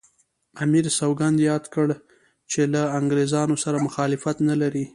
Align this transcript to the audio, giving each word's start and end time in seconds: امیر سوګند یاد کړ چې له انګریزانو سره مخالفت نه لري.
امیر 0.63 0.85
سوګند 0.99 1.37
یاد 1.49 1.63
کړ 1.73 1.87
چې 2.51 2.61
له 2.73 2.81
انګریزانو 2.99 3.55
سره 3.63 3.83
مخالفت 3.87 4.37
نه 4.49 4.55
لري. 4.61 4.85